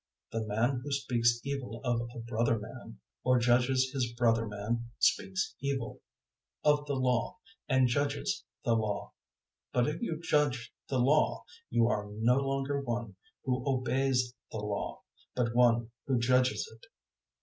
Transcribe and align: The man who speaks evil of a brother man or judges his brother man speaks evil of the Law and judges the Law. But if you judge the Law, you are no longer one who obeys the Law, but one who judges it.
The 0.31 0.43
man 0.47 0.81
who 0.83 0.91
speaks 0.91 1.39
evil 1.43 1.79
of 1.83 2.09
a 2.15 2.19
brother 2.21 2.57
man 2.57 2.97
or 3.23 3.37
judges 3.37 3.91
his 3.93 4.11
brother 4.13 4.47
man 4.47 4.85
speaks 4.97 5.53
evil 5.59 6.01
of 6.63 6.87
the 6.87 6.95
Law 6.95 7.37
and 7.69 7.87
judges 7.87 8.43
the 8.65 8.73
Law. 8.75 9.11
But 9.71 9.87
if 9.87 10.01
you 10.01 10.19
judge 10.19 10.73
the 10.89 10.97
Law, 10.97 11.43
you 11.69 11.87
are 11.87 12.09
no 12.13 12.37
longer 12.37 12.81
one 12.81 13.15
who 13.43 13.63
obeys 13.63 14.33
the 14.51 14.57
Law, 14.57 15.03
but 15.35 15.53
one 15.53 15.91
who 16.07 16.17
judges 16.17 16.67
it. 16.75 16.87